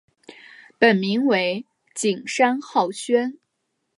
[0.79, 1.63] 本名为
[1.93, 3.37] 景山浩宣。